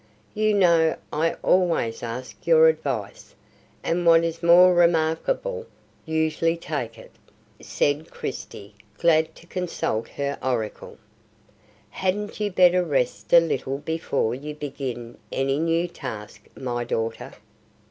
[0.33, 3.35] You know I always ask your advice,
[3.83, 5.67] and what is more remarkable
[6.07, 7.11] usually take it,"
[7.61, 10.97] said Christie, glad to consult her oracle.
[11.91, 17.33] "Hadn't you better rest a little before you begin any new task, my daughter?